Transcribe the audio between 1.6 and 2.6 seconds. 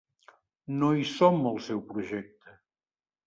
seu projecte.